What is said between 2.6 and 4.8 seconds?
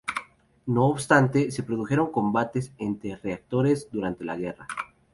entre reactores durante la guerra.